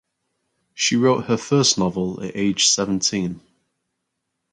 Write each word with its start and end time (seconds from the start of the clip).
She 0.73 0.95
wrote 0.95 1.25
her 1.25 1.37
first 1.37 1.77
novel 1.77 2.23
at 2.23 2.35
age 2.35 2.65
seventeen. 2.65 3.39